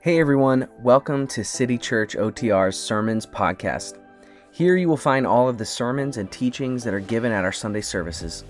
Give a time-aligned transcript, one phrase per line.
[0.00, 3.98] Hey everyone, welcome to City Church OTR's Sermons Podcast.
[4.52, 7.50] Here you will find all of the sermons and teachings that are given at our
[7.50, 8.44] Sunday services.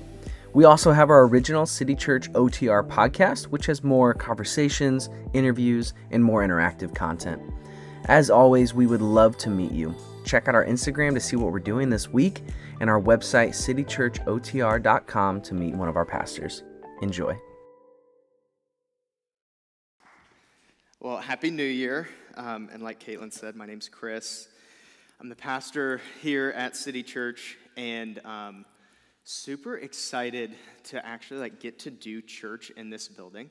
[0.53, 6.22] We also have our original City Church OTR podcast, which has more conversations, interviews, and
[6.22, 7.40] more interactive content.
[8.04, 9.94] As always, we would love to meet you.
[10.26, 12.42] Check out our Instagram to see what we're doing this week
[12.83, 16.62] and our website, citychurchotr.com, to meet one of our pastors.
[17.01, 17.41] Enjoy.
[21.01, 22.09] Well, Happy New Year.
[22.37, 24.48] Um, and like Caitlin said, my name's Chris.
[25.20, 28.64] I'm the pastor here at City Church and um,
[29.23, 30.56] super excited
[30.87, 33.48] to actually like get to do church in this building.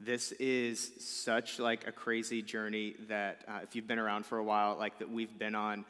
[0.00, 4.44] This is such like a crazy journey that uh, if you've been around for a
[4.44, 5.86] while, like that we've been on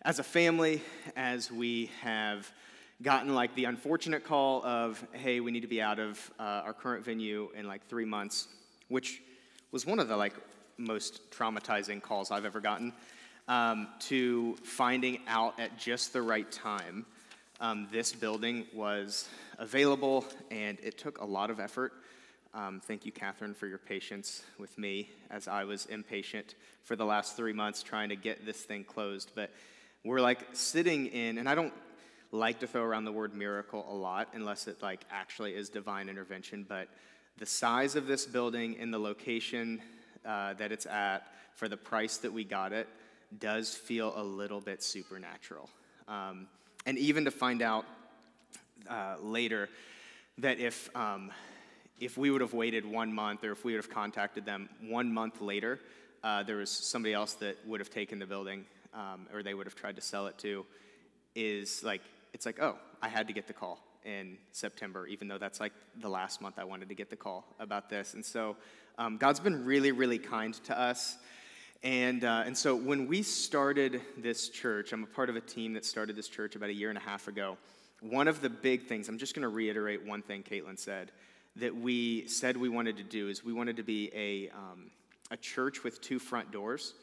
[0.00, 0.80] as a family,
[1.14, 2.50] as we have
[3.02, 6.72] gotten like the unfortunate call of, hey, we need to be out of uh, our
[6.72, 8.48] current venue in like three months,
[8.88, 9.20] which
[9.72, 10.34] was one of the like
[10.76, 12.92] most traumatizing calls I've ever gotten.
[13.48, 17.04] Um, to finding out at just the right time,
[17.60, 21.92] um, this building was available, and it took a lot of effort.
[22.54, 27.04] Um, thank you, Catherine, for your patience with me as I was impatient for the
[27.04, 29.32] last three months trying to get this thing closed.
[29.34, 29.50] But
[30.04, 31.72] we're like sitting in, and I don't
[32.30, 36.08] like to throw around the word miracle a lot unless it like actually is divine
[36.08, 36.88] intervention, but
[37.38, 39.80] the size of this building and the location
[40.24, 42.88] uh, that it's at for the price that we got it
[43.38, 45.68] does feel a little bit supernatural.
[46.08, 46.46] Um,
[46.86, 47.84] and even to find out
[48.88, 49.68] uh, later
[50.38, 51.30] that if, um,
[52.00, 55.12] if we would have waited one month or if we would have contacted them one
[55.12, 55.80] month later,
[56.22, 59.66] uh, there was somebody else that would have taken the building um, or they would
[59.66, 60.64] have tried to sell it to,
[61.34, 62.02] is like,
[62.32, 65.72] it's like, oh, I had to get the call in September, even though that's like
[66.00, 68.14] the last month I wanted to get the call about this.
[68.14, 68.56] And so
[68.98, 71.16] um, God's been really, really kind to us.
[71.82, 75.72] And, uh, and so when we started this church, I'm a part of a team
[75.72, 77.56] that started this church about a year and a half ago.
[78.00, 81.10] One of the big things, I'm just going to reiterate one thing Caitlin said,
[81.56, 84.90] that we said we wanted to do is we wanted to be a, um,
[85.30, 86.94] a church with two front doors.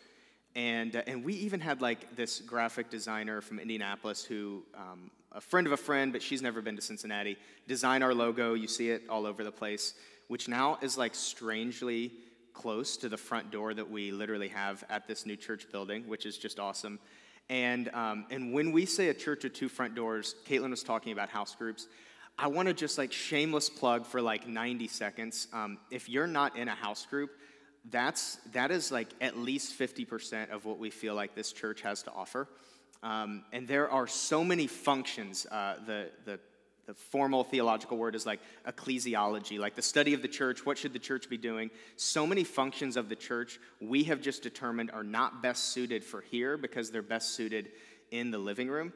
[0.56, 5.42] And, uh, and we even had like this graphic designer from Indianapolis who um, a
[5.42, 7.38] friend of a friend, but she's never been to Cincinnati,
[7.68, 8.54] design our logo.
[8.54, 9.94] You see it all over the place,
[10.28, 12.12] which now is like strangely
[12.54, 16.26] close to the front door that we literally have at this new church building, which
[16.26, 17.00] is just awesome.
[17.50, 21.14] And, um, and when we say a church with two front doors, Caitlin was talking
[21.14, 21.88] about house groups.
[22.38, 25.48] I want to just like shameless plug for like 90 seconds.
[25.52, 27.32] Um, if you're not in a house group,
[27.86, 32.04] that's that is like at least 50% of what we feel like this church has
[32.04, 32.48] to offer.
[33.02, 35.46] Um, and there are so many functions.
[35.46, 36.40] Uh, the, the,
[36.86, 40.66] the formal theological word is like ecclesiology, like the study of the church.
[40.66, 41.70] What should the church be doing?
[41.96, 46.22] So many functions of the church we have just determined are not best suited for
[46.22, 47.72] here because they're best suited
[48.12, 48.92] in the living room.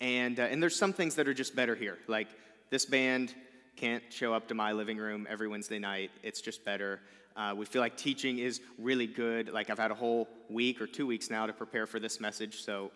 [0.00, 1.98] And, uh, and there's some things that are just better here.
[2.08, 2.28] Like
[2.70, 3.34] this band
[3.76, 7.00] can't show up to my living room every Wednesday night, it's just better.
[7.36, 9.52] Uh, we feel like teaching is really good.
[9.52, 12.62] Like I've had a whole week or two weeks now to prepare for this message,
[12.62, 12.90] so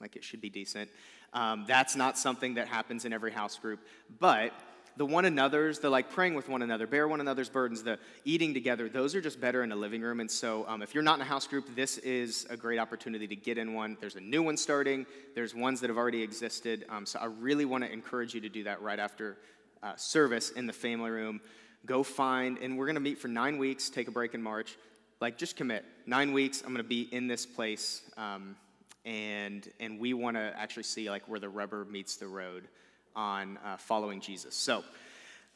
[0.00, 0.90] like it should be decent.
[1.32, 3.80] Um, that's not something that happens in every house group.
[4.18, 4.52] But
[4.96, 8.52] the one another's, the like praying with one another, bear one another's burdens, the eating
[8.52, 10.20] together, those are just better in a living room.
[10.20, 13.26] And so um, if you're not in a house group, this is a great opportunity
[13.26, 13.96] to get in one.
[14.00, 16.84] There's a new one starting, there's ones that have already existed.
[16.88, 19.38] Um, so I really want to encourage you to do that right after
[19.82, 21.40] uh, service in the family room.
[21.86, 24.76] Go find, and we're going to meet for nine weeks, take a break in March.
[25.20, 25.84] Like, just commit.
[26.06, 28.02] Nine weeks, I'm going to be in this place.
[28.16, 28.56] Um,
[29.04, 32.68] and and we want to actually see like where the rubber meets the road
[33.16, 34.54] on uh, following Jesus.
[34.54, 34.84] So,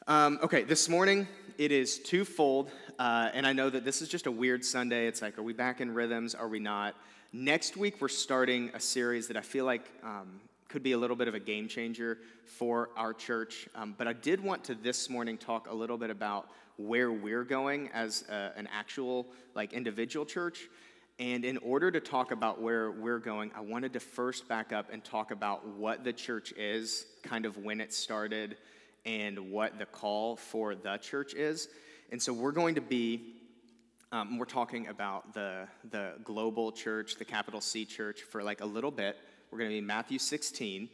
[0.07, 1.27] um, okay, this morning
[1.57, 5.07] it is twofold, uh, and I know that this is just a weird Sunday.
[5.07, 6.35] It's like, are we back in rhythms?
[6.35, 6.95] Are we not?
[7.31, 10.41] Next week we're starting a series that I feel like um,
[10.75, 13.69] could be a little bit of a game changer for our church.
[13.75, 17.45] Um, but I did want to this morning talk a little bit about where we're
[17.45, 20.67] going as a, an actual like individual church
[21.17, 24.89] and in order to talk about where we're going, I wanted to first back up
[24.91, 28.57] and talk about what the church is, kind of when it started,
[29.05, 31.69] and what the call for the church is.
[32.11, 33.21] And so we're going to be,
[34.11, 38.65] um, we're talking about the, the global church, the capital C church, for like a
[38.65, 39.15] little bit.
[39.55, 40.89] We're going to be Matthew 16.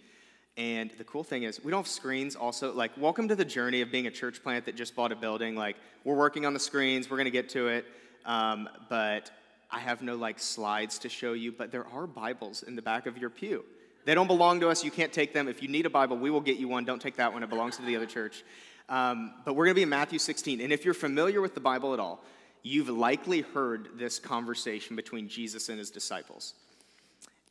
[0.55, 2.71] And the cool thing is, we don't have screens also.
[2.71, 5.55] Like, welcome to the journey of being a church plant that just bought a building.
[5.55, 7.87] Like, we're working on the screens, we're going to get to it.
[8.23, 9.31] Um, but
[9.71, 13.07] I have no like slides to show you, but there are Bibles in the back
[13.07, 13.65] of your pew.
[14.05, 14.83] They don't belong to us.
[14.83, 15.47] You can't take them.
[15.47, 16.85] If you need a Bible, we will get you one.
[16.85, 18.43] Don't take that one, it belongs to the other church.
[18.89, 20.61] Um, but we're going to be in Matthew 16.
[20.61, 22.23] And if you're familiar with the Bible at all,
[22.61, 26.53] you've likely heard this conversation between Jesus and his disciples.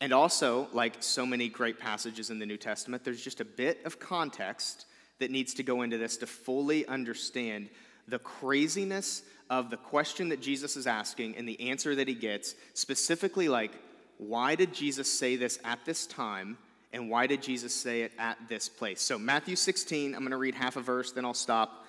[0.01, 3.85] And also, like so many great passages in the New Testament, there's just a bit
[3.85, 4.87] of context
[5.19, 7.69] that needs to go into this to fully understand
[8.09, 12.55] the craziness of the question that Jesus is asking and the answer that he gets,
[12.73, 13.73] specifically, like,
[14.17, 16.57] why did Jesus say this at this time?
[16.93, 19.03] And why did Jesus say it at this place?
[19.03, 21.85] So, Matthew 16, I'm going to read half a verse, then I'll stop.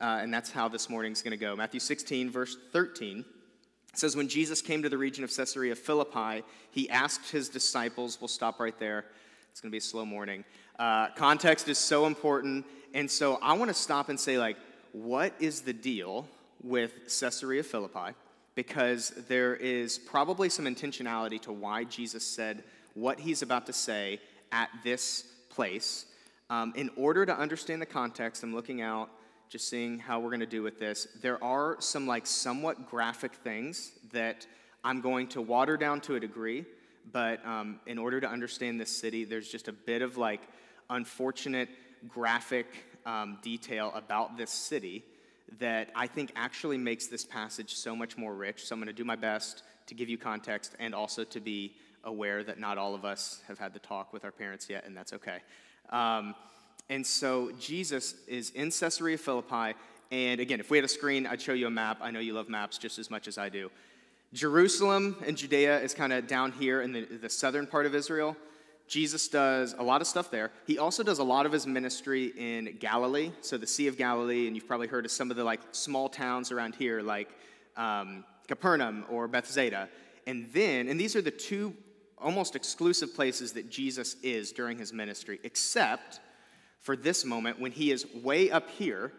[0.00, 1.54] Uh, and that's how this morning's going to go.
[1.54, 3.24] Matthew 16, verse 13
[3.94, 8.28] says, When Jesus came to the region of Caesarea Philippi, he asked his disciples, we'll
[8.28, 9.04] stop right there.
[9.50, 10.44] It's going to be a slow morning.
[10.78, 12.64] Uh, context is so important.
[12.94, 14.56] And so I want to stop and say, like,
[14.92, 16.26] what is the deal
[16.62, 18.14] with Caesarea Philippi?
[18.54, 24.20] Because there is probably some intentionality to why Jesus said what he's about to say
[24.50, 26.06] at this place.
[26.50, 29.10] Um, in order to understand the context, I'm looking out,
[29.52, 31.06] just seeing how we're going to do with this.
[31.20, 34.46] There are some like somewhat graphic things that
[34.82, 36.64] I'm going to water down to a degree,
[37.12, 40.40] but um, in order to understand this city, there's just a bit of like
[40.88, 41.68] unfortunate
[42.08, 42.66] graphic
[43.04, 45.04] um, detail about this city
[45.58, 48.64] that I think actually makes this passage so much more rich.
[48.64, 51.74] So I'm going to do my best to give you context and also to be
[52.04, 54.96] aware that not all of us have had the talk with our parents yet, and
[54.96, 55.40] that's okay.
[55.90, 56.34] Um,
[56.88, 59.76] and so Jesus is in Caesarea Philippi.
[60.10, 61.98] And again, if we had a screen, I'd show you a map.
[62.02, 63.70] I know you love maps just as much as I do.
[64.34, 68.36] Jerusalem and Judea is kind of down here in the, the southern part of Israel.
[68.88, 70.50] Jesus does a lot of stuff there.
[70.66, 74.46] He also does a lot of his ministry in Galilee, so the Sea of Galilee,
[74.46, 77.30] and you've probably heard of some of the like small towns around here, like
[77.76, 79.88] um, Capernaum or Bethsaida.
[80.26, 81.74] And then, and these are the two
[82.18, 86.20] almost exclusive places that Jesus is during his ministry, except
[86.82, 89.12] for this moment when he is way up here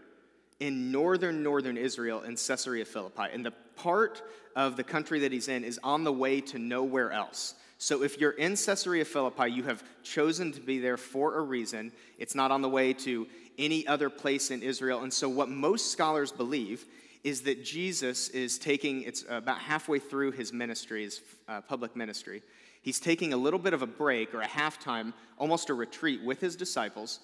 [0.60, 3.25] in northern, northern Israel in Caesarea Philippi.
[3.33, 4.21] And the part
[4.56, 7.56] of the country that he's in is on the way to nowhere else.
[7.77, 11.92] So if you're in Caesarea Philippi, you have chosen to be there for a reason.
[12.18, 13.27] It's not on the way to
[13.57, 15.01] any other place in Israel.
[15.01, 16.86] And so, what most scholars believe
[17.24, 22.42] is that Jesus is taking, it's about halfway through his ministry, his uh, public ministry,
[22.83, 26.42] He's taking a little bit of a break or a halftime, almost a retreat with
[26.42, 27.21] his disciples,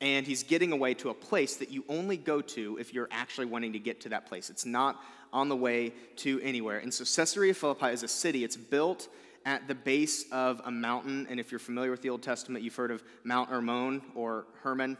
[0.00, 3.46] and he's getting away to a place that you only go to if you're actually
[3.46, 4.48] wanting to get to that place.
[4.48, 5.02] It's not
[5.32, 6.78] on the way to anywhere.
[6.78, 9.08] And so Caesarea Philippi is a city, it's built
[9.44, 11.26] at the base of a mountain.
[11.30, 14.96] And if you're familiar with the Old Testament, you've heard of Mount Hermon or Hermon,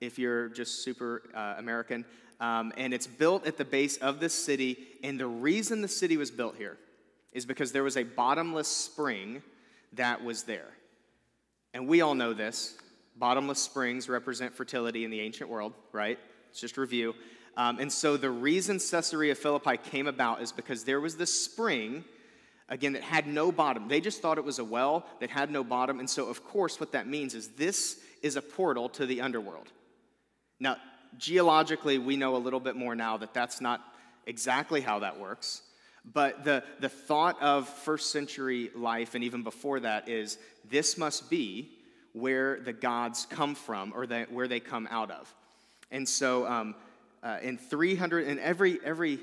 [0.00, 2.04] if you're just super uh, American.
[2.40, 4.78] Um, and it's built at the base of this city.
[5.02, 6.76] And the reason the city was built here
[7.32, 9.42] is because there was a bottomless spring
[9.92, 10.70] that was there.
[11.72, 12.76] And we all know this.
[13.16, 16.18] Bottomless springs represent fertility in the ancient world, right?
[16.50, 17.14] It's just review.
[17.56, 22.04] Um, and so the reason Caesarea Philippi came about is because there was this spring,
[22.68, 23.86] again, that had no bottom.
[23.86, 26.00] They just thought it was a well that had no bottom.
[26.00, 29.68] And so, of course, what that means is this is a portal to the underworld.
[30.58, 30.76] Now,
[31.16, 33.80] geologically, we know a little bit more now that that's not
[34.26, 35.62] exactly how that works.
[36.04, 40.38] But the, the thought of first century life, and even before that, is
[40.68, 41.73] this must be
[42.14, 45.32] where the gods come from or the, where they come out of.
[45.90, 46.74] And so, um,
[47.22, 49.18] uh, in 300, in every, every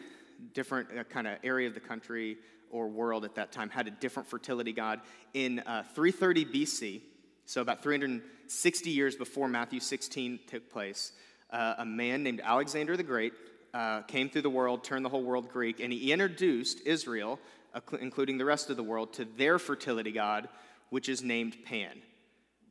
[0.53, 2.37] different uh, kind of area of the country
[2.69, 5.01] or world at that time had a different fertility god.
[5.33, 7.01] In uh, 330 BC,
[7.45, 11.13] so about 360 years before Matthew 16 took place,
[11.51, 13.33] uh, a man named Alexander the Great
[13.73, 17.39] uh, came through the world, turned the whole world Greek, and he introduced Israel,
[17.73, 20.49] uh, including the rest of the world, to their fertility god,
[20.89, 22.01] which is named Pan.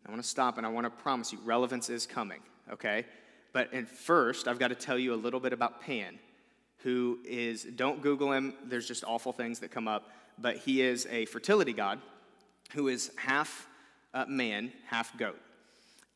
[0.06, 2.40] I want to stop and I want to promise you, relevance is coming,
[2.72, 3.04] okay?
[3.52, 6.18] But at first, I've got to tell you a little bit about Pan,
[6.78, 11.06] who is, don't Google him, there's just awful things that come up, but he is
[11.10, 12.00] a fertility god
[12.72, 13.66] who is half
[14.14, 15.38] uh, man, half goat.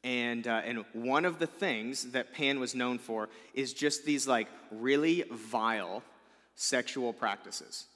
[0.02, 4.28] And, uh, and one of the things that Pan was known for is just these
[4.28, 6.02] like really vile
[6.54, 7.86] sexual practices.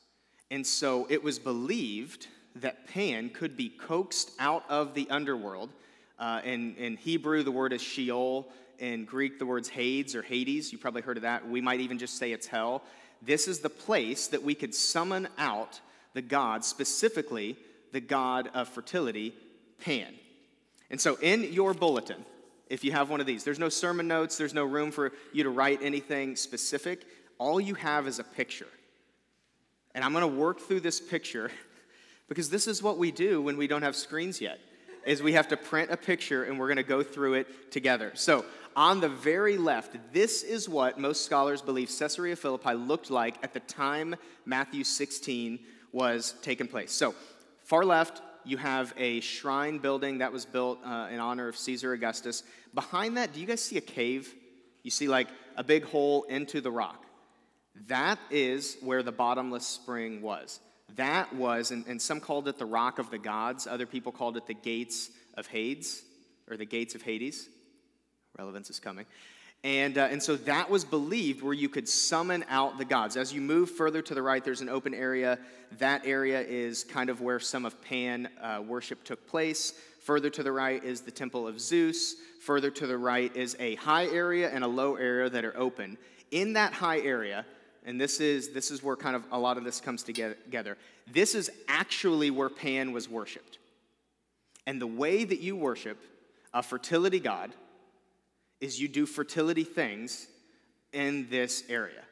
[0.51, 2.27] And so it was believed
[2.57, 5.71] that Pan could be coaxed out of the underworld.
[6.19, 8.49] Uh, in, in Hebrew, the word is Sheol.
[8.79, 10.73] In Greek, the word's Hades or Hades.
[10.73, 11.49] You probably heard of that.
[11.49, 12.83] We might even just say it's hell.
[13.23, 15.81] This is the place that we could summon out
[16.15, 17.57] the god, specifically
[17.93, 19.35] the god of fertility,
[19.81, 20.15] Pan.
[20.91, 22.25] And so, in your bulletin,
[22.69, 25.43] if you have one of these, there's no sermon notes, there's no room for you
[25.43, 27.05] to write anything specific.
[27.39, 28.69] All you have is a picture.
[29.95, 31.51] And I'm going to work through this picture
[32.29, 34.59] because this is what we do when we don't have screens yet.
[35.07, 38.13] is we have to print a picture and we're going to go through it together.
[38.15, 38.45] So,
[38.77, 43.53] on the very left, this is what most scholars believe Caesarea Philippi looked like at
[43.53, 45.59] the time Matthew 16
[45.91, 46.93] was taking place.
[46.93, 47.15] So,
[47.65, 51.93] far left, you have a shrine building that was built uh, in honor of Caesar
[51.93, 52.43] Augustus.
[52.75, 54.33] Behind that, do you guys see a cave?
[54.83, 57.05] You see like a big hole into the rock.
[57.89, 60.61] That is where the bottomless spring was.
[60.97, 64.37] That was, and, and some called it the rock of the gods, other people called
[64.37, 66.03] it the gates of Hades,
[66.51, 67.49] or the gates of Hades.
[68.39, 69.07] Relevance is coming.
[69.65, 73.17] And, uh, and so that was believed where you could summon out the gods.
[73.17, 75.39] As you move further to the right, there's an open area.
[75.79, 79.73] That area is kind of where some of Pan uh, worship took place.
[80.03, 82.15] Further to the right is the temple of Zeus.
[82.43, 85.99] Further to the right is a high area and a low area that are open.
[86.31, 87.45] In that high area,
[87.89, 90.77] and this is, this is where kind of a lot of this comes together.
[91.11, 93.57] This is actually where Pan was worshiped.
[94.67, 95.97] And the way that you worship
[96.53, 97.51] a fertility god
[98.61, 100.27] is you do fertility things
[100.93, 102.03] in this area.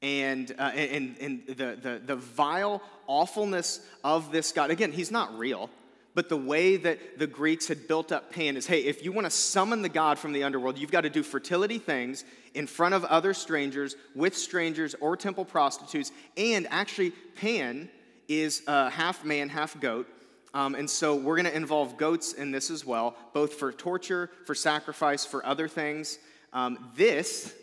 [0.00, 5.36] And, uh, and, and the, the, the vile awfulness of this God, again, he's not
[5.36, 5.70] real.
[6.14, 9.26] But the way that the Greeks had built up Pan is hey, if you want
[9.26, 12.24] to summon the god from the underworld, you've got to do fertility things
[12.54, 16.10] in front of other strangers, with strangers or temple prostitutes.
[16.36, 17.88] And actually, Pan
[18.28, 20.08] is uh, half man, half goat.
[20.52, 24.30] Um, and so we're going to involve goats in this as well, both for torture,
[24.46, 26.18] for sacrifice, for other things.
[26.52, 27.54] Um, this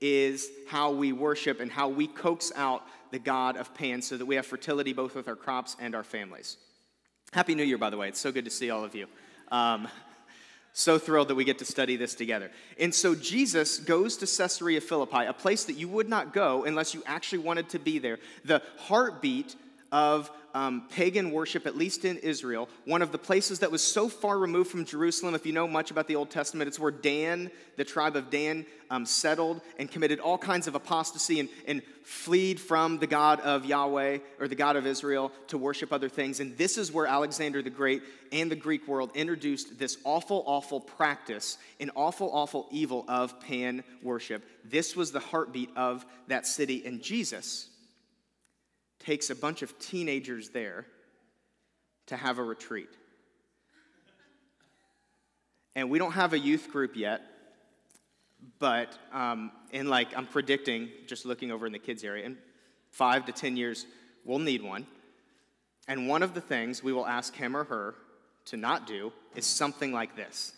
[0.00, 2.82] is how we worship and how we coax out
[3.12, 6.02] the god of Pan so that we have fertility both with our crops and our
[6.02, 6.56] families.
[7.32, 8.08] Happy New Year, by the way.
[8.08, 9.06] It's so good to see all of you.
[9.50, 9.88] Um,
[10.74, 12.50] so thrilled that we get to study this together.
[12.78, 16.92] And so Jesus goes to Caesarea Philippi, a place that you would not go unless
[16.92, 18.18] you actually wanted to be there.
[18.44, 19.56] The heartbeat
[19.90, 24.08] of um, pagan worship, at least in Israel, one of the places that was so
[24.08, 25.34] far removed from Jerusalem.
[25.34, 28.66] If you know much about the Old Testament, it's where Dan, the tribe of Dan,
[28.90, 33.64] um, settled and committed all kinds of apostasy and, and fled from the God of
[33.64, 36.40] Yahweh or the God of Israel to worship other things.
[36.40, 40.80] And this is where Alexander the Great and the Greek world introduced this awful, awful
[40.80, 44.44] practice an awful, awful evil of pan worship.
[44.64, 46.84] This was the heartbeat of that city.
[46.84, 47.68] And Jesus,
[49.04, 50.86] takes a bunch of teenagers there
[52.06, 52.88] to have a retreat.
[55.74, 57.22] And we don't have a youth group yet,
[58.58, 62.36] but um, in like, I'm predicting, just looking over in the kids' area, in
[62.90, 63.86] five to 10 years,
[64.24, 64.86] we'll need one.
[65.88, 67.94] And one of the things we will ask him or her
[68.46, 70.52] to not do is something like this.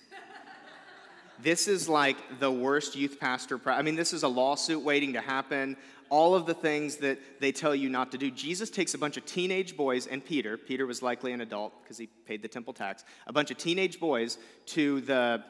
[1.41, 3.61] this is like the worst youth pastor.
[3.67, 5.77] I mean, this is a lawsuit waiting to happen
[6.11, 8.31] all of the things that they tell you not to do.
[8.31, 11.99] Jesus takes a bunch of teenage boys and Peter, Peter was likely an adult because
[11.99, 15.43] he paid the temple tax, a bunch of teenage boys to the,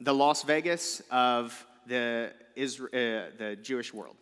[0.00, 4.16] the Las Vegas of the, Israel, uh, the Jewish world.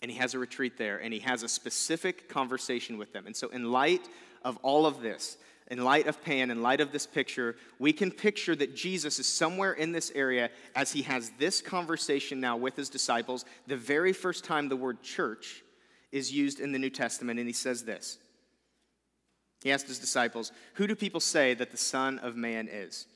[0.00, 3.26] And he has a retreat there and he has a specific conversation with them.
[3.26, 4.08] And so, in light
[4.44, 5.36] of all of this,
[5.72, 9.26] in light of Pan, in light of this picture, we can picture that Jesus is
[9.26, 14.12] somewhere in this area as he has this conversation now with his disciples, the very
[14.12, 15.62] first time the word church
[16.12, 18.18] is used in the New Testament, and he says this.
[19.62, 23.06] He asked his disciples, Who do people say that the Son of Man is?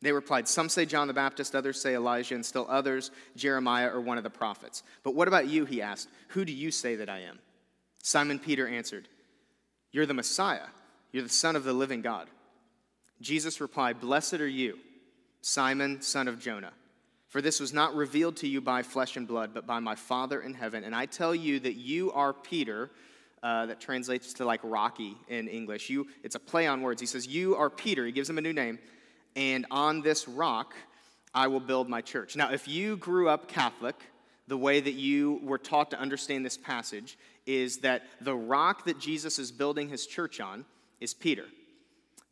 [0.00, 4.00] They replied, Some say John the Baptist, others say Elijah, and still others, Jeremiah or
[4.00, 4.84] one of the prophets.
[5.02, 5.64] But what about you?
[5.64, 7.40] He asked, Who do you say that I am?
[8.04, 9.08] Simon Peter answered,
[9.90, 10.68] You're the Messiah
[11.14, 12.26] you're the Son of the living God.
[13.20, 14.76] Jesus replied, Blessed are you,
[15.42, 16.72] Simon, son of Jonah.
[17.28, 20.40] For this was not revealed to you by flesh and blood, but by my Father
[20.40, 20.82] in heaven.
[20.82, 22.90] And I tell you that you are Peter.
[23.44, 25.90] Uh, that translates to like Rocky in English.
[25.90, 26.98] You, it's a play on words.
[26.98, 28.06] He says, You are Peter.
[28.06, 28.78] He gives him a new name.
[29.36, 30.74] And on this rock,
[31.34, 32.36] I will build my church.
[32.36, 33.96] Now, if you grew up Catholic,
[34.48, 38.98] the way that you were taught to understand this passage is that the rock that
[38.98, 40.64] Jesus is building his church on
[41.00, 41.46] is Peter.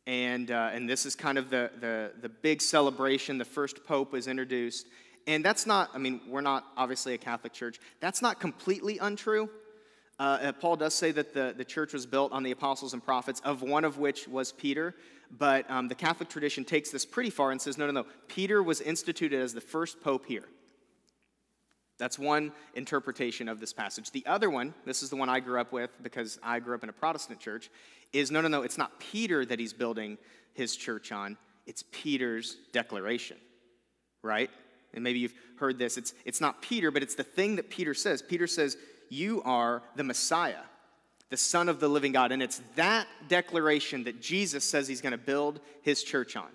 [0.07, 3.39] And, uh, and this is kind of the, the, the big celebration.
[3.39, 4.87] The first pope was introduced.
[5.27, 7.79] And that's not, I mean, we're not obviously a Catholic church.
[8.01, 9.49] That's not completely untrue.
[10.19, 13.05] Uh, uh, Paul does say that the, the church was built on the apostles and
[13.05, 14.95] prophets, of one of which was Peter.
[15.39, 18.07] But um, the Catholic tradition takes this pretty far and says, no, no, no.
[18.29, 20.45] Peter was instituted as the first pope here.
[22.03, 24.11] That's one interpretation of this passage.
[24.11, 26.83] The other one, this is the one I grew up with because I grew up
[26.83, 27.71] in a Protestant church,
[28.13, 30.19] is no, no, no, it's not Peter that he's building
[30.53, 33.37] his church on, it's Peter's declaration,
[34.21, 34.51] right?
[34.95, 35.97] And maybe you've heard this.
[35.97, 38.21] It's, it's not Peter, but it's the thing that Peter says.
[38.21, 38.77] Peter says,
[39.09, 40.65] You are the Messiah.
[41.31, 42.33] the Son of the living God.
[42.33, 46.51] And it's that declaration that Jesus says he's going to build his church on.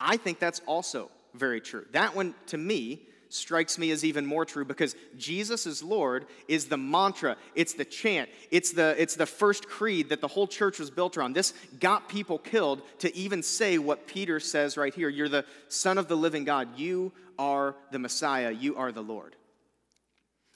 [0.00, 1.84] I think that's also very true.
[1.92, 6.66] That one, to me, strikes me as even more true because Jesus is Lord is
[6.66, 10.78] the mantra, it's the chant, it's the, it's the first creed that the whole church
[10.78, 11.34] was built around.
[11.34, 15.98] This got people killed to even say what Peter says right here You're the Son
[15.98, 19.36] of the living God, you are the Messiah, you are the Lord.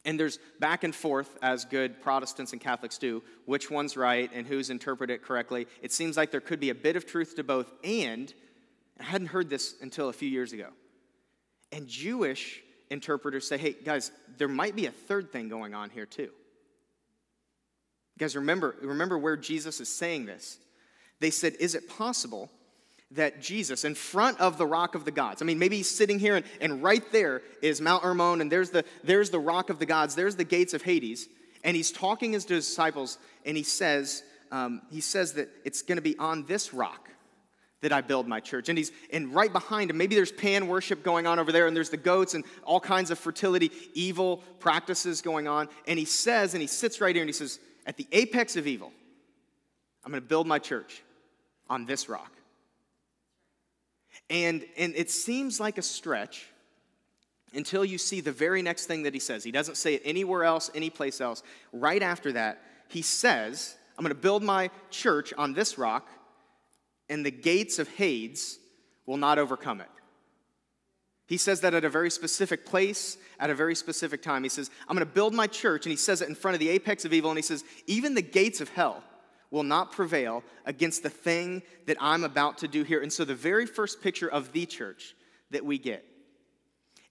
[0.07, 4.47] And there's back and forth, as good Protestants and Catholics do, which one's right and
[4.47, 5.67] who's interpreted it correctly.
[5.83, 8.33] It seems like there could be a bit of truth to both, and
[8.99, 10.69] I hadn't heard this until a few years ago.
[11.73, 16.07] And Jewish interpreters say, hey, guys, there might be a third thing going on here
[16.07, 16.31] too.
[18.19, 20.59] Guys, remember, remember where Jesus is saying this.
[21.21, 22.51] They said, is it possible
[23.13, 26.19] that Jesus, in front of the rock of the gods, I mean, maybe he's sitting
[26.19, 29.79] here and, and right there is Mount Hermon, and there's the, there's the rock of
[29.79, 31.29] the gods, there's the gates of Hades,
[31.65, 34.23] and he's talking to his disciples, and he says,
[34.53, 37.09] um, he says that it's going to be on this rock
[37.83, 38.69] that I build my church.
[38.69, 41.77] And he's and right behind him, maybe there's pan worship going on over there, and
[41.77, 45.69] there's the goats and all kinds of fertility, evil practices going on.
[45.87, 48.67] And he says, and he sits right here and he says, at the apex of
[48.67, 48.93] evil,
[50.05, 51.03] I'm gonna build my church
[51.69, 52.33] on this rock.
[54.29, 56.47] And and it seems like a stretch
[57.55, 59.43] until you see the very next thing that he says.
[59.43, 61.43] He doesn't say it anywhere else, anyplace else.
[61.73, 66.07] Right after that, he says, I'm gonna build my church on this rock
[67.11, 68.59] and the gates of Hades
[69.05, 69.89] will not overcome it.
[71.27, 74.43] He says that at a very specific place, at a very specific time.
[74.43, 76.61] He says, I'm going to build my church, and he says it in front of
[76.61, 79.03] the apex of evil, and he says, even the gates of hell
[79.51, 83.01] will not prevail against the thing that I'm about to do here.
[83.01, 85.15] And so, the very first picture of the church
[85.51, 86.05] that we get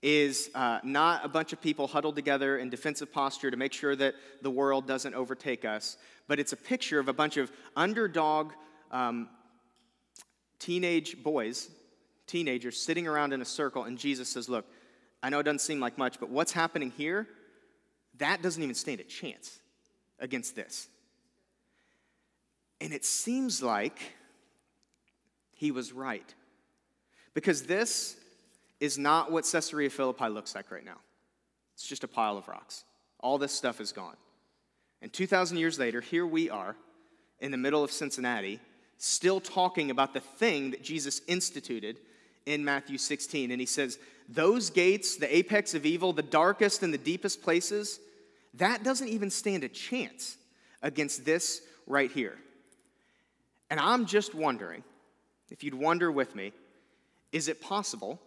[0.01, 3.95] is uh, not a bunch of people huddled together in defensive posture to make sure
[3.95, 8.53] that the world doesn't overtake us, but it's a picture of a bunch of underdog
[8.91, 9.27] um,
[10.59, 11.69] teenage boys,
[12.27, 14.65] teenagers sitting around in a circle, and Jesus says, Look,
[15.21, 17.27] I know it doesn't seem like much, but what's happening here,
[18.17, 19.59] that doesn't even stand a chance
[20.19, 20.87] against this.
[22.81, 23.99] And it seems like
[25.53, 26.33] he was right.
[27.33, 28.15] Because this
[28.79, 30.97] is not what Caesarea Philippi looks like right now.
[31.73, 32.83] It's just a pile of rocks.
[33.19, 34.15] All this stuff is gone.
[35.01, 36.75] And 2,000 years later, here we are
[37.39, 38.59] in the middle of Cincinnati,
[38.99, 41.97] still talking about the thing that Jesus instituted
[42.45, 43.49] in Matthew 16.
[43.49, 47.99] And he says, Those gates, the apex of evil, the darkest and the deepest places,
[48.55, 50.37] that doesn't even stand a chance
[50.81, 52.37] against this right here.
[53.69, 54.83] And I'm just wondering,
[55.49, 56.51] if you'd wonder with me,
[57.31, 58.19] is it possible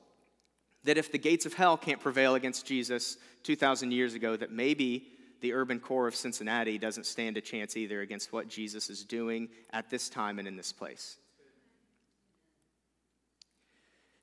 [0.85, 5.07] that if the gates of hell can't prevail against Jesus 2,000 years ago, that maybe
[5.43, 9.49] the urban core of Cincinnati doesn't stand a chance either against what Jesus is doing
[9.73, 11.19] at this time and in this place.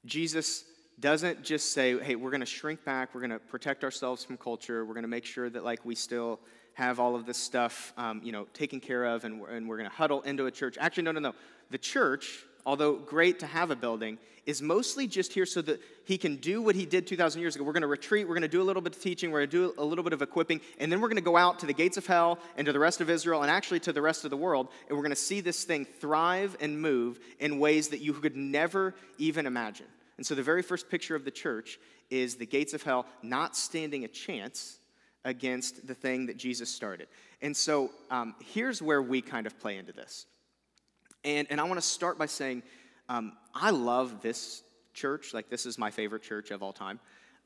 [0.05, 0.63] Jesus
[0.99, 4.38] doesn't just say, hey, we're going to shrink back, we're going to protect ourselves from
[4.38, 6.39] culture, we're going to make sure that like we still
[6.73, 9.77] have all of this stuff, um, you know, taken care of, and we're, and we're
[9.77, 10.77] going to huddle into a church.
[10.79, 11.36] Actually, no, no, no.
[11.69, 16.17] The church although great to have a building, is mostly just here so that he
[16.17, 17.63] can do what he did 2,000 years ago.
[17.63, 19.50] We're going to retreat, we're going to do a little bit of teaching, we're going
[19.50, 21.65] to do a little bit of equipping, and then we're going to go out to
[21.65, 24.24] the gates of hell and to the rest of Israel and actually to the rest
[24.24, 27.89] of the world, and we're going to see this thing thrive and move in ways
[27.89, 29.86] that you could never even imagine.
[30.17, 33.56] And so the very first picture of the church is the gates of hell not
[33.56, 34.80] standing a chance
[35.26, 37.08] against the thing that Jesus started.
[37.41, 40.26] And so um, here's where we kind of play into this.
[41.23, 42.63] And, and I want to start by saying
[43.10, 45.34] um, I love this church.
[45.34, 46.99] Like, this is my favorite church of all time.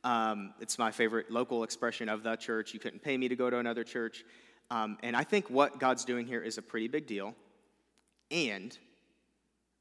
[0.04, 2.74] Um, it's my favorite local expression of the church.
[2.74, 4.26] You couldn't pay me to go to another church.
[4.70, 7.36] Um, and I think what God's doing here is a pretty big deal.
[8.32, 8.78] And,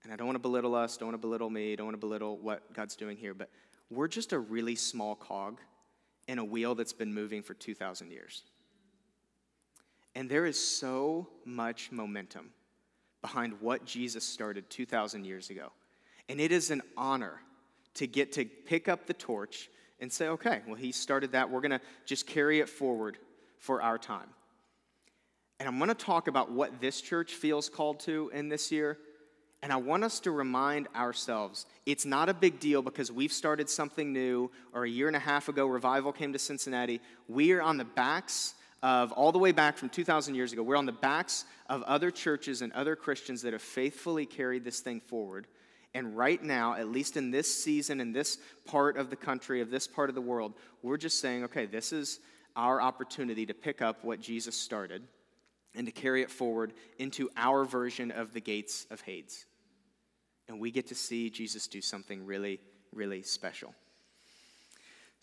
[0.05, 2.07] and I don't want to belittle us, don't want to belittle me, don't want to
[2.07, 3.49] belittle what God's doing here, but
[3.91, 5.61] we're just a really small cog
[6.29, 8.43] in a wheel that's been moving for 2,000 years.
[10.15, 12.51] And there is so much momentum
[13.23, 15.73] behind what Jesus started 2,000 years ago.
[16.29, 17.41] And it is an honor
[17.95, 21.51] to get to pick up the torch and say, okay, well, he started that.
[21.51, 23.19] We're going to just carry it forward
[23.59, 24.29] for our time.
[25.61, 28.99] And I'm going to talk about what this church feels called to in this year.
[29.63, 33.71] And I want us to remind ourselves it's not a big deal because we've started
[33.71, 37.01] something new, or a year and a half ago, revival came to Cincinnati.
[37.29, 40.63] We are on the backs of all the way back from 2,000 years ago.
[40.63, 44.81] We're on the backs of other churches and other Christians that have faithfully carried this
[44.81, 45.47] thing forward.
[45.95, 49.71] And right now, at least in this season, in this part of the country, of
[49.71, 52.19] this part of the world, we're just saying, okay, this is
[52.57, 55.03] our opportunity to pick up what Jesus started
[55.75, 59.47] and to carry it forward into our version of the gates of Hades.
[60.49, 62.61] And we get to see Jesus do something really,
[62.93, 63.75] really special.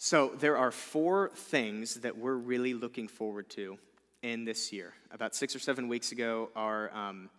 [0.02, 3.78] So, there are four things that we're really looking forward to
[4.22, 4.94] in this year.
[5.12, 7.30] About six or seven weeks ago, our um,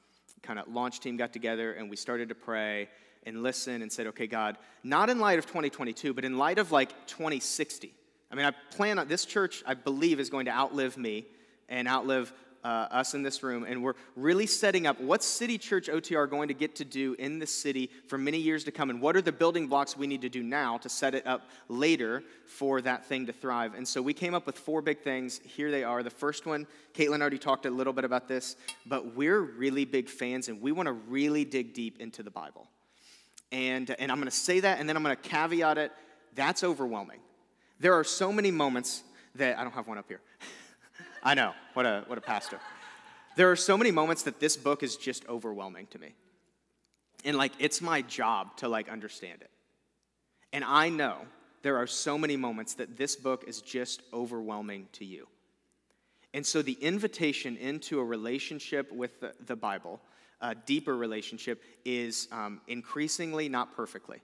[0.42, 2.90] kind of launch team got together and we started to pray
[3.24, 6.70] and listen and said, okay, God, not in light of 2022, but in light of
[6.70, 7.94] like 2060.
[8.30, 11.24] I mean, I plan on this church, I believe, is going to outlive me
[11.70, 12.30] and outlive
[12.64, 16.48] uh, us in this room, and we're really setting up what City Church OTR going
[16.48, 19.22] to get to do in this city for many years to come, and what are
[19.22, 23.06] the building blocks we need to do now to set it up later for that
[23.06, 23.74] thing to thrive.
[23.74, 25.40] And so we came up with four big things.
[25.44, 26.02] Here they are.
[26.02, 30.08] The first one, Caitlin already talked a little bit about this, but we're really big
[30.08, 32.68] fans, and we want to really dig deep into the Bible.
[33.52, 35.92] And, and I'm going to say that, and then I'm going to caveat it.
[36.34, 37.20] That's overwhelming.
[37.80, 39.02] There are so many moments
[39.34, 40.20] that I don't have one up here.
[41.22, 42.58] I know, what a, what a pastor.
[43.36, 46.14] There are so many moments that this book is just overwhelming to me.
[47.24, 49.50] And like, it's my job to like understand it.
[50.52, 51.18] And I know
[51.62, 55.28] there are so many moments that this book is just overwhelming to you.
[56.32, 60.00] And so the invitation into a relationship with the, the Bible,
[60.40, 64.22] a deeper relationship, is um, increasingly, not perfectly.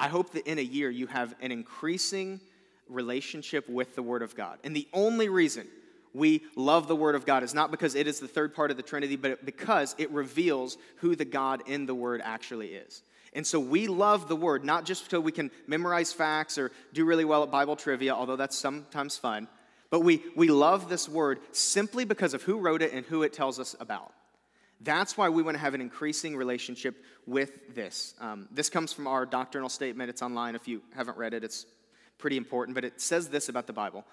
[0.00, 2.40] I hope that in a year you have an increasing
[2.88, 4.58] relationship with the Word of God.
[4.64, 5.66] And the only reason
[6.14, 8.76] we love the Word of God is not because it is the third part of
[8.76, 13.02] the Trinity, but because it reveals who the God in the Word actually is.
[13.32, 17.04] And so we love the Word, not just so we can memorize facts or do
[17.04, 19.48] really well at Bible trivia, although that's sometimes fun,
[19.90, 23.32] but we, we love this Word simply because of who wrote it and who it
[23.32, 24.12] tells us about.
[24.80, 28.14] That's why we want to have an increasing relationship with this.
[28.20, 30.08] Um, this comes from our doctrinal statement.
[30.08, 31.66] It's online if you haven't read it, it's
[32.18, 34.04] pretty important, but it says this about the Bible.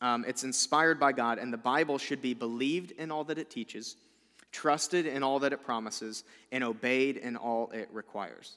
[0.00, 3.50] Um, it's inspired by God, and the Bible should be believed in all that it
[3.50, 3.96] teaches,
[4.50, 8.56] trusted in all that it promises, and obeyed in all it requires.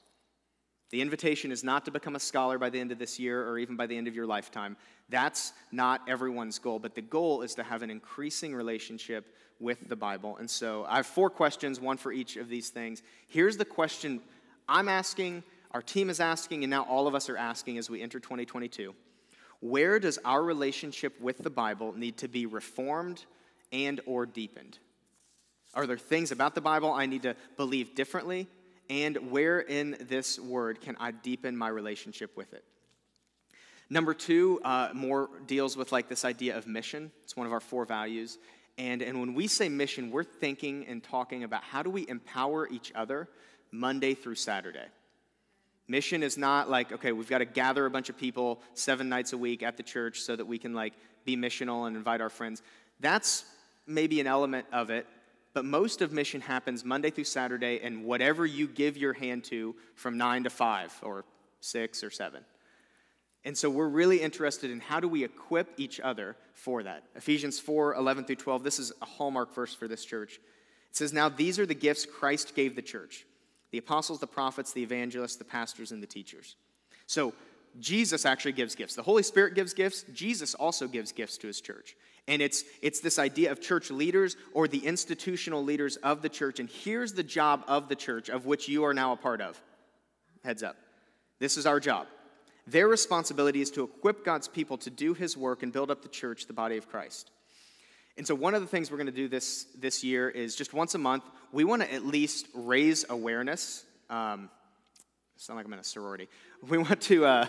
[0.90, 3.58] The invitation is not to become a scholar by the end of this year or
[3.58, 4.76] even by the end of your lifetime.
[5.08, 9.26] That's not everyone's goal, but the goal is to have an increasing relationship
[9.58, 10.36] with the Bible.
[10.36, 13.02] And so I have four questions, one for each of these things.
[13.26, 14.20] Here's the question
[14.68, 18.02] I'm asking, our team is asking, and now all of us are asking as we
[18.02, 18.94] enter 2022.
[19.66, 23.24] Where does our relationship with the Bible need to be reformed
[23.72, 24.78] and or deepened?
[25.74, 28.46] Are there things about the Bible I need to believe differently?
[28.88, 32.62] And where in this word can I deepen my relationship with it?
[33.90, 37.10] Number two, uh, more deals with like this idea of mission.
[37.24, 38.38] It's one of our four values.
[38.78, 42.68] And, and when we say mission, we're thinking and talking about how do we empower
[42.68, 43.28] each other
[43.72, 44.86] Monday through Saturday.
[45.88, 49.32] Mission is not like, okay, we've got to gather a bunch of people seven nights
[49.32, 50.94] a week at the church so that we can like
[51.24, 52.62] be missional and invite our friends.
[52.98, 53.44] That's
[53.86, 55.06] maybe an element of it,
[55.54, 59.76] but most of mission happens Monday through Saturday and whatever you give your hand to
[59.94, 61.24] from nine to five or
[61.60, 62.44] six or seven.
[63.44, 67.04] And so we're really interested in how do we equip each other for that.
[67.14, 70.40] Ephesians 4 11 through 12, this is a hallmark verse for this church.
[70.90, 73.24] It says, Now these are the gifts Christ gave the church
[73.70, 76.56] the apostles, the prophets, the evangelists, the pastors, and the teachers.
[77.06, 77.32] So
[77.78, 78.94] Jesus actually gives gifts.
[78.94, 80.04] The Holy Spirit gives gifts.
[80.12, 81.96] Jesus also gives gifts to his church.
[82.28, 86.58] And it's, it's this idea of church leaders or the institutional leaders of the church.
[86.58, 89.60] And here's the job of the church, of which you are now a part of.
[90.44, 90.76] Heads up.
[91.38, 92.06] This is our job.
[92.66, 96.08] Their responsibility is to equip God's people to do his work and build up the
[96.08, 97.30] church, the body of Christ.
[98.16, 100.72] And so, one of the things we're going to do this, this year is just
[100.72, 103.84] once a month, we want to at least raise awareness.
[104.08, 104.48] Um,
[105.36, 106.28] sound like I'm in a sorority.
[106.66, 107.48] We want to uh,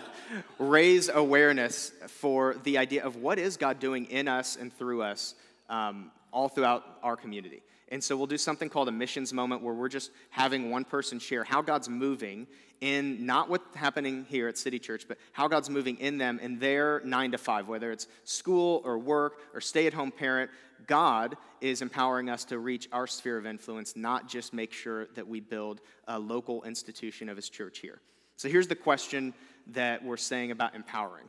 [0.58, 5.34] raise awareness for the idea of what is God doing in us and through us
[5.70, 7.62] um, all throughout our community.
[7.90, 11.18] And so we'll do something called a missions moment where we're just having one person
[11.18, 12.46] share how God's moving
[12.80, 16.58] in not what's happening here at City Church, but how God's moving in them in
[16.58, 20.50] their nine to five, whether it's school or work or stay at home parent.
[20.86, 25.26] God is empowering us to reach our sphere of influence, not just make sure that
[25.26, 28.00] we build a local institution of His church here.
[28.36, 29.34] So here's the question
[29.68, 31.28] that we're saying about empowering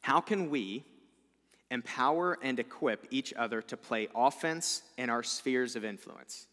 [0.00, 0.84] How can we
[1.72, 6.46] empower and equip each other to play offense in our spheres of influence?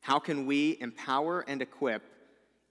[0.00, 2.02] How can we empower and equip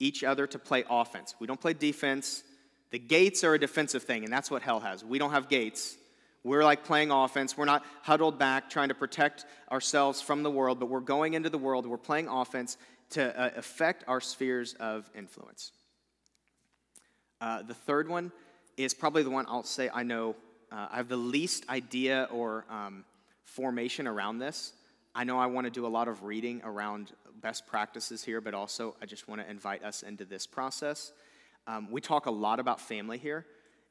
[0.02, 1.36] each other to play offense.
[1.39, 2.44] We don't play defense.
[2.89, 5.06] The gates are a defensive thing, and that's what hell has.
[5.06, 5.96] We don't have gates.
[6.44, 7.56] We're like playing offense.
[7.56, 11.52] We're not huddled back trying to protect ourselves from the world, but we're going into
[11.52, 11.86] the world.
[11.86, 12.78] We're playing offense
[13.12, 15.72] to uh, affect our spheres of influence.
[17.39, 18.32] Uh, the third one
[18.78, 20.36] is probably the one I'll say I know
[20.72, 23.04] uh, I have the least idea or um,
[23.44, 24.74] formation around this.
[25.14, 28.54] I know I want to do a lot of reading around best practices here, but
[28.54, 31.12] also I just want to invite us into this process.
[31.68, 33.46] Um, we talk a lot about family here,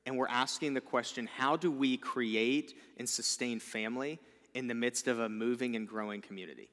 [0.07, 4.19] and we're asking the question how do we create and sustain family
[4.55, 6.71] in the midst of a moving and growing community?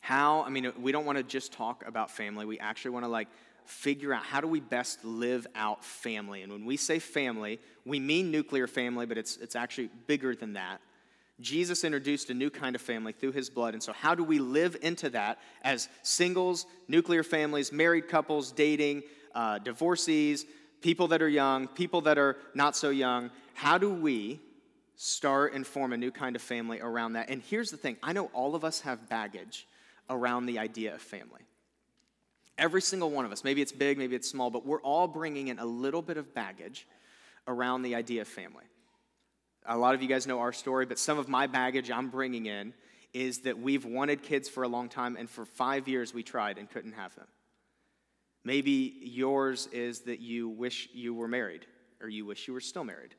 [0.00, 2.46] How, I mean, we don't want to just talk about family.
[2.46, 3.28] We actually want to like
[3.64, 6.42] figure out how do we best live out family.
[6.42, 10.54] And when we say family, we mean nuclear family, but it's, it's actually bigger than
[10.54, 10.80] that.
[11.40, 13.74] Jesus introduced a new kind of family through his blood.
[13.74, 19.02] And so, how do we live into that as singles, nuclear families, married couples, dating,
[19.34, 20.46] uh, divorcees,
[20.80, 23.30] people that are young, people that are not so young?
[23.54, 24.40] How do we
[24.96, 27.30] start and form a new kind of family around that?
[27.30, 29.66] And here's the thing I know all of us have baggage
[30.08, 31.43] around the idea of family.
[32.56, 35.48] Every single one of us, maybe it's big, maybe it's small, but we're all bringing
[35.48, 36.86] in a little bit of baggage
[37.48, 38.64] around the idea of family.
[39.66, 42.46] A lot of you guys know our story, but some of my baggage I'm bringing
[42.46, 42.74] in
[43.12, 46.58] is that we've wanted kids for a long time, and for five years we tried
[46.58, 47.26] and couldn't have them.
[48.44, 51.64] Maybe yours is that you wish you were married,
[52.00, 53.14] or you wish you were still married.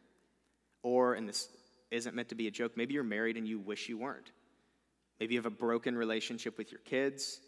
[0.84, 1.50] Or, and this
[1.92, 4.32] isn't meant to be a joke, maybe you're married and you wish you weren't.
[5.20, 7.40] Maybe you have a broken relationship with your kids,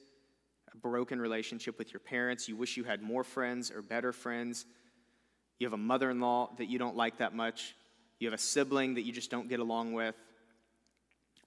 [0.73, 2.47] a broken relationship with your parents.
[2.47, 4.65] You wish you had more friends or better friends.
[5.59, 7.75] You have a mother in law that you don't like that much.
[8.19, 10.15] You have a sibling that you just don't get along with.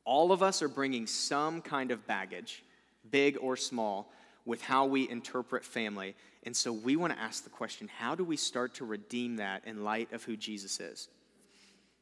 [0.04, 2.64] All of us are bringing some kind of baggage,
[3.10, 4.12] big or small,
[4.44, 6.16] with how we interpret family.
[6.44, 9.62] And so we want to ask the question how do we start to redeem that
[9.66, 11.08] in light of who Jesus is?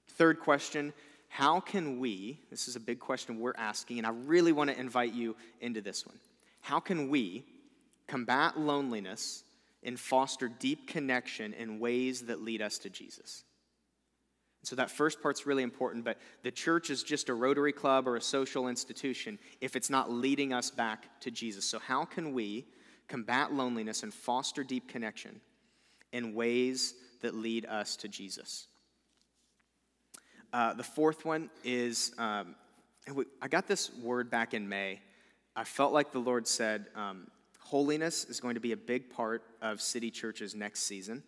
[0.07, 0.93] Third question
[1.29, 4.79] how can we, this is a big question we're asking, and I really want to
[4.79, 6.17] invite you into this one.
[6.61, 7.45] How can we
[8.07, 9.45] combat loneliness
[9.83, 13.45] and foster deep connection in ways that lead us to Jesus?
[14.65, 18.17] So that first part's really important, but the church is just a Rotary Club or
[18.17, 21.65] a social institution if it's not leading us back to Jesus.
[21.65, 22.67] So, how can we
[23.07, 25.41] combat loneliness and foster deep connection
[26.13, 28.67] in ways that lead us to Jesus?
[30.53, 32.57] Uh, the fourth one is um,
[33.41, 35.01] I got this word back in May.
[35.59, 37.27] I felt like the Lord said, um,
[37.59, 41.25] holiness is going to be a big part of City Church's next season.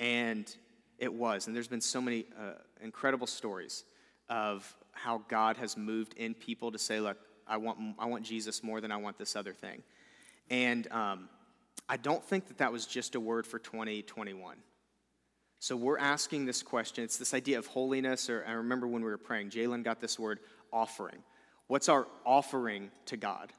[0.00, 0.52] And
[0.98, 1.46] it was.
[1.46, 3.84] And there's been so many uh, incredible stories
[4.28, 8.64] of how God has moved in people to say, look, I want, I want Jesus
[8.64, 9.84] more than I want this other thing.
[10.50, 11.28] And um,
[11.88, 14.56] I don't think that that was just a word for 2021.
[15.60, 17.04] So we're asking this question.
[17.04, 20.18] It's this idea of holiness, or I remember when we were praying, Jalen got this
[20.18, 20.40] word
[20.72, 21.22] offering.
[21.70, 23.52] What's our offering to God?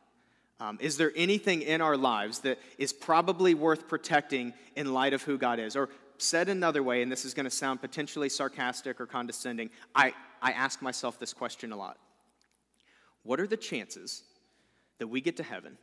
[0.60, 5.24] Um, is there anything in our lives that is probably worth protecting in light of
[5.24, 5.78] who God is?
[5.78, 10.14] Or said another way, and this is going to sound potentially sarcastic or condescending, I,
[10.42, 11.98] I ask myself this question a lot
[13.24, 14.24] What are the chances
[14.98, 15.78] that we get to heaven?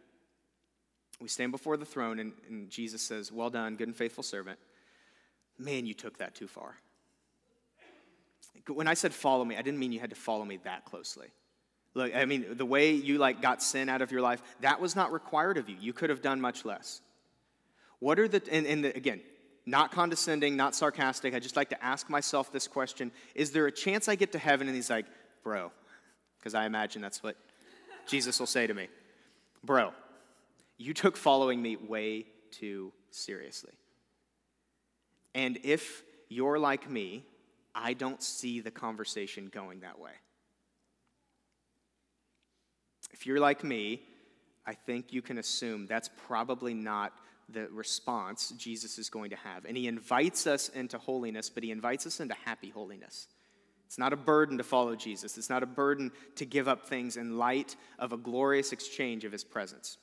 [1.23, 4.59] We stand before the throne, and, and Jesus says, Well done, good and faithful servant
[5.59, 6.77] man, you took that too far.
[8.67, 11.29] When I said follow me, I didn't mean you had to follow me that closely.
[11.95, 14.95] Look, I mean, the way you like got sin out of your life, that was
[14.95, 15.77] not required of you.
[15.81, 17.01] You could have done much less.
[17.99, 19.21] What are the, and, and the, again,
[19.67, 21.35] not condescending, not sarcastic.
[21.35, 24.39] I just like to ask myself this question Is there a chance I get to
[24.39, 24.67] heaven?
[24.67, 25.07] And he's like,
[25.43, 25.73] Bro,
[26.39, 27.37] because I imagine that's what
[28.07, 28.89] Jesus will say to me.
[29.65, 29.93] Bro,
[30.79, 33.73] you took following me way too seriously.
[35.35, 37.25] And if you're like me,
[37.75, 40.13] I don't see the conversation going that way.
[43.11, 44.03] If you're like me,
[44.67, 47.13] I think you can assume that's probably not
[47.49, 49.65] the response Jesus is going to have.
[49.65, 53.29] And he invites us into holiness, but he invites us into happy holiness.
[53.87, 57.17] It's not a burden to follow Jesus, it's not a burden to give up things
[57.17, 59.97] in light of a glorious exchange of his presence.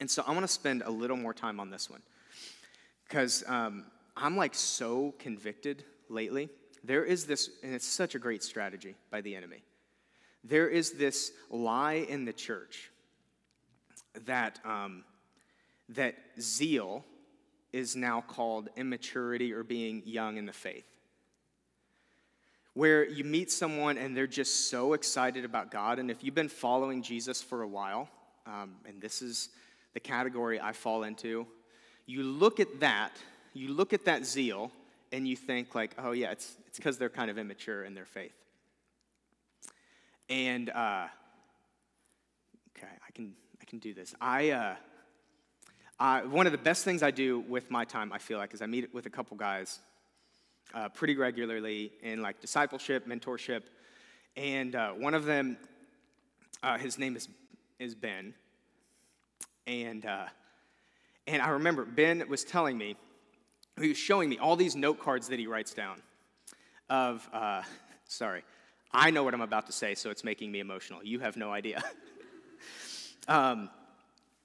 [0.00, 2.00] And so I want to spend a little more time on this one
[3.06, 3.84] because um,
[4.16, 6.48] I'm like so convicted lately.
[6.82, 9.62] There is this, and it's such a great strategy by the enemy.
[10.44, 12.90] There is this lie in the church
[14.26, 15.04] that, um,
[15.90, 17.04] that zeal
[17.72, 20.84] is now called immaturity or being young in the faith.
[22.74, 26.48] Where you meet someone and they're just so excited about God, and if you've been
[26.48, 28.08] following Jesus for a while,
[28.46, 29.50] um, and this is
[29.94, 31.46] the category I fall into,
[32.06, 33.12] you look at that
[33.54, 34.70] you look at that zeal
[35.12, 38.06] and you think like, oh yeah, it's it's because they're kind of immature in their
[38.06, 38.32] faith.
[40.32, 41.08] And uh,
[42.74, 44.14] okay, I can I can do this.
[44.18, 44.50] I.
[44.50, 44.74] Uh,
[46.00, 48.60] uh, one of the best things I do with my time, I feel like, is
[48.60, 49.78] I meet with a couple guys
[50.74, 53.62] uh, pretty regularly in like discipleship, mentorship,
[54.36, 55.58] And uh, one of them,
[56.60, 57.28] uh, his name is,
[57.78, 58.34] is Ben.
[59.68, 60.04] And,
[61.28, 62.96] and I remember Ben was telling me,
[63.80, 66.02] he was showing me all these note cards that he writes down
[66.90, 67.28] of,
[68.08, 68.42] sorry,
[68.94, 71.02] I know what I'm about to say, so it's making me emotional.
[71.02, 71.82] You have no idea.
[73.28, 73.70] um,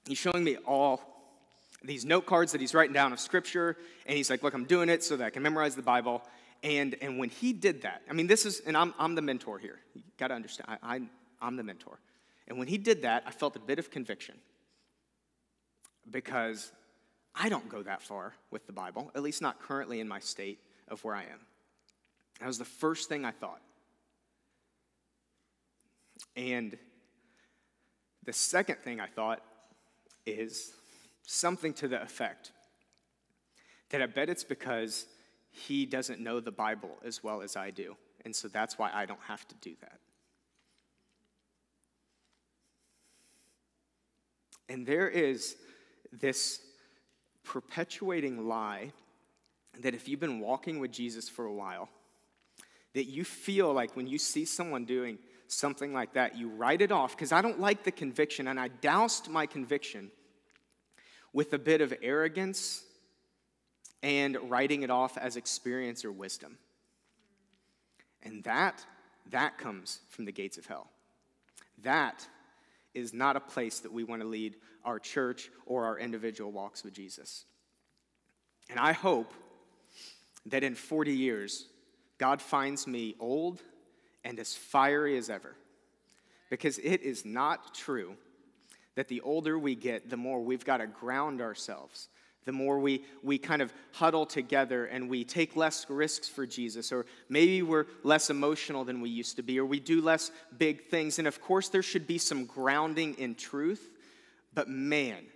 [0.06, 1.02] he's showing me all
[1.82, 4.88] these note cards that he's writing down of scripture, and he's like, Look, I'm doing
[4.88, 6.22] it so that I can memorize the Bible.
[6.62, 9.58] And, and when he did that, I mean, this is, and I'm, I'm the mentor
[9.58, 9.78] here.
[9.94, 11.00] You got to understand, I, I,
[11.40, 12.00] I'm the mentor.
[12.48, 14.34] And when he did that, I felt a bit of conviction
[16.10, 16.72] because
[17.34, 20.58] I don't go that far with the Bible, at least not currently in my state
[20.88, 21.40] of where I am.
[22.40, 23.60] That was the first thing I thought.
[26.36, 26.76] And
[28.24, 29.42] the second thing I thought
[30.26, 30.74] is
[31.26, 32.52] something to the effect
[33.90, 35.06] that I bet it's because
[35.50, 37.96] he doesn't know the Bible as well as I do.
[38.24, 39.98] And so that's why I don't have to do that.
[44.68, 45.56] And there is
[46.12, 46.60] this
[47.44, 48.92] perpetuating lie
[49.80, 51.88] that if you've been walking with Jesus for a while,
[52.94, 56.92] that you feel like when you see someone doing something like that, you write it
[56.92, 60.10] off because I don't like the conviction, and I doused my conviction
[61.32, 62.84] with a bit of arrogance
[64.02, 66.58] and writing it off as experience or wisdom.
[68.22, 68.84] And that,
[69.30, 70.88] that comes from the gates of hell.
[71.82, 72.26] That
[72.94, 76.82] is not a place that we want to lead our church or our individual walks
[76.84, 77.44] with Jesus.
[78.70, 79.32] And I hope
[80.46, 81.66] that in 40 years,
[82.18, 83.62] God finds me old
[84.28, 85.56] and as fiery as ever.
[86.50, 88.14] Because it is not true
[88.94, 92.08] that the older we get, the more we've got to ground ourselves
[92.48, 96.92] the more we, we kind of huddle together and we take less risks for Jesus,
[96.92, 100.86] or maybe we're less emotional than we used to be, or we do less big
[100.86, 101.18] things.
[101.18, 103.90] And of course, there should be some grounding in truth,
[104.54, 105.26] but man,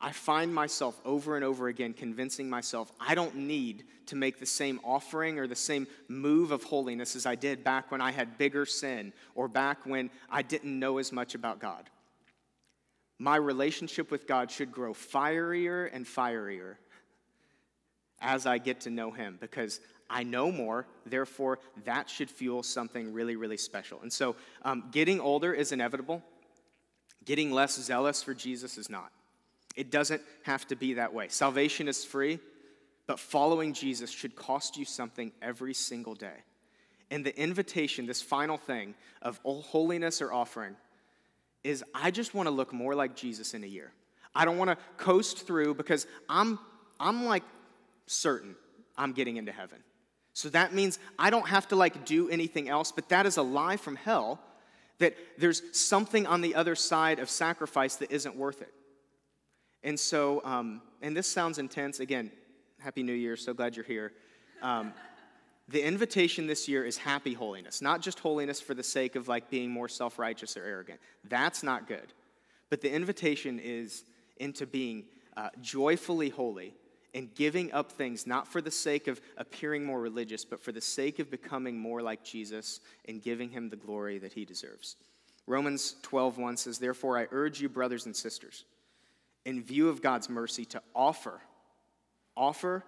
[0.00, 4.46] I find myself over and over again convincing myself I don't need to make the
[4.46, 8.38] same offering or the same move of holiness as I did back when I had
[8.38, 11.90] bigger sin or back when I didn't know as much about God
[13.20, 16.76] my relationship with God should grow fierier and fierier
[18.18, 23.12] as I get to know Him because I know more, therefore, that should fuel something
[23.12, 24.00] really, really special.
[24.00, 26.22] And so, um, getting older is inevitable.
[27.26, 29.12] Getting less zealous for Jesus is not.
[29.76, 31.28] It doesn't have to be that way.
[31.28, 32.38] Salvation is free,
[33.06, 36.44] but following Jesus should cost you something every single day.
[37.10, 40.76] And the invitation, this final thing of holiness or offering,
[41.64, 43.92] is I just want to look more like Jesus in a year.
[44.34, 46.58] I don't want to coast through because I'm,
[46.98, 47.42] I'm like
[48.06, 48.54] certain
[48.96, 49.78] I'm getting into heaven.
[50.34, 53.42] So that means I don't have to like do anything else, but that is a
[53.42, 54.40] lie from hell
[54.98, 58.72] that there's something on the other side of sacrifice that isn't worth it.
[59.82, 62.00] And so, um, and this sounds intense.
[62.00, 62.30] Again,
[62.78, 63.36] Happy New Year.
[63.36, 64.12] So glad you're here.
[64.62, 64.92] Um,
[65.68, 69.50] the invitation this year is happy holiness, not just holiness for the sake of like
[69.50, 71.00] being more self righteous or arrogant.
[71.28, 72.12] That's not good.
[72.70, 74.04] But the invitation is
[74.38, 75.04] into being
[75.36, 76.74] uh, joyfully holy
[77.14, 80.80] and giving up things not for the sake of appearing more religious, but for the
[80.80, 84.96] sake of becoming more like Jesus and giving him the glory that he deserves.
[85.46, 88.64] Romans 12:1 says, "Therefore I urge you brothers and sisters,
[89.44, 91.40] in view of God's mercy to offer
[92.36, 92.84] offer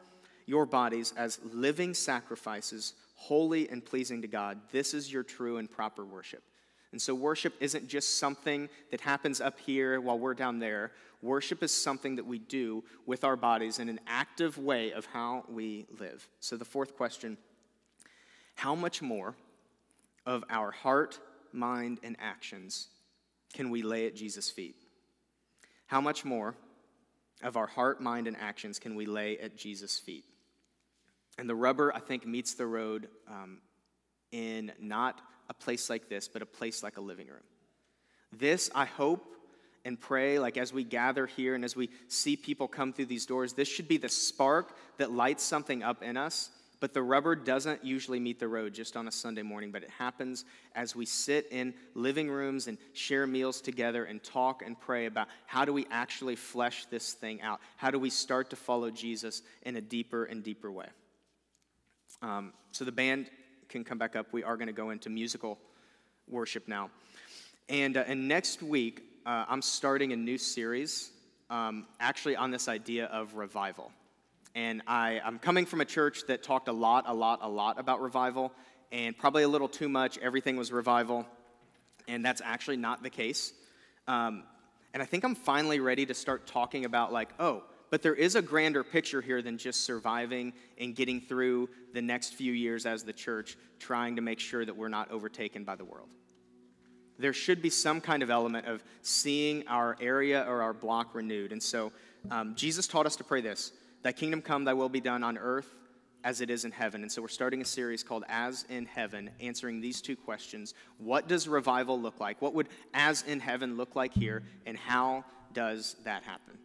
[0.46, 4.58] your bodies as living sacrifices, holy and pleasing to God.
[4.72, 6.42] This is your true and proper worship.
[6.90, 10.92] And so, worship isn't just something that happens up here while we're down there.
[11.22, 15.44] Worship is something that we do with our bodies in an active way of how
[15.48, 16.28] we live.
[16.40, 17.38] So, the fourth question
[18.56, 19.34] how much more
[20.26, 21.18] of our heart,
[21.52, 22.88] mind, and actions
[23.54, 24.81] can we lay at Jesus' feet?
[25.92, 26.54] How much more
[27.42, 30.24] of our heart, mind, and actions can we lay at Jesus' feet?
[31.36, 33.58] And the rubber, I think, meets the road um,
[34.30, 37.44] in not a place like this, but a place like a living room.
[38.32, 39.36] This, I hope
[39.84, 43.26] and pray, like as we gather here and as we see people come through these
[43.26, 46.48] doors, this should be the spark that lights something up in us.
[46.82, 49.90] But the rubber doesn't usually meet the road just on a Sunday morning, but it
[49.90, 55.06] happens as we sit in living rooms and share meals together and talk and pray
[55.06, 57.60] about how do we actually flesh this thing out?
[57.76, 60.88] How do we start to follow Jesus in a deeper and deeper way?
[62.20, 63.30] Um, so the band
[63.68, 64.32] can come back up.
[64.32, 65.60] We are going to go into musical
[66.26, 66.90] worship now.
[67.68, 71.12] And, uh, and next week, uh, I'm starting a new series
[71.48, 73.92] um, actually on this idea of revival.
[74.54, 77.78] And I, I'm coming from a church that talked a lot, a lot, a lot
[77.78, 78.52] about revival.
[78.92, 80.18] and probably a little too much.
[80.18, 81.26] Everything was revival,
[82.06, 83.52] and that's actually not the case.
[84.06, 84.44] Um,
[84.92, 88.36] and I think I'm finally ready to start talking about, like, oh, but there is
[88.36, 93.02] a grander picture here than just surviving and getting through the next few years as
[93.02, 96.08] the church, trying to make sure that we're not overtaken by the world.
[97.18, 101.52] There should be some kind of element of seeing our area or our block renewed.
[101.52, 101.92] And so
[102.30, 103.72] um, Jesus taught us to pray this
[104.02, 105.68] Thy kingdom come, thy will be done on earth
[106.24, 107.02] as it is in heaven.
[107.02, 110.74] And so we're starting a series called As in Heaven, answering these two questions.
[110.98, 112.40] What does revival look like?
[112.40, 114.42] What would as in heaven look like here?
[114.66, 116.58] And how does that happen?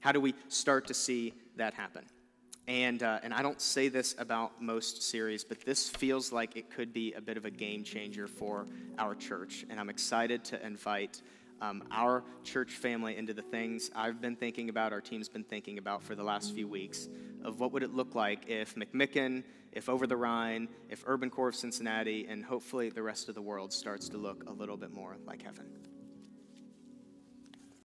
[0.00, 2.04] How do we start to see that happen?
[2.68, 6.68] And, uh, and I don't say this about most series, but this feels like it
[6.70, 8.66] could be a bit of a game changer for
[8.98, 9.64] our church.
[9.70, 11.22] And I'm excited to invite
[11.60, 15.78] um, our church family into the things I've been thinking about, our team's been thinking
[15.78, 17.08] about for the last few weeks
[17.44, 21.48] of what would it look like if McMicken, if Over the Rhine, if Urban Core
[21.48, 24.92] of Cincinnati, and hopefully the rest of the world starts to look a little bit
[24.92, 25.66] more like heaven.